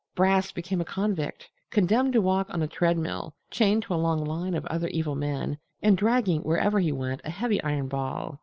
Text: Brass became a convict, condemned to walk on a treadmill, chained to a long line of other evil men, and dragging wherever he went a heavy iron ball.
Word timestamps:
Brass 0.15 0.51
became 0.51 0.81
a 0.81 0.83
convict, 0.83 1.51
condemned 1.69 2.13
to 2.13 2.21
walk 2.23 2.47
on 2.51 2.63
a 2.63 2.67
treadmill, 2.67 3.35
chained 3.51 3.83
to 3.83 3.93
a 3.93 4.01
long 4.01 4.25
line 4.25 4.55
of 4.55 4.65
other 4.65 4.87
evil 4.87 5.13
men, 5.13 5.59
and 5.83 5.95
dragging 5.95 6.41
wherever 6.41 6.79
he 6.79 6.91
went 6.91 7.21
a 7.23 7.29
heavy 7.29 7.61
iron 7.61 7.87
ball. 7.87 8.39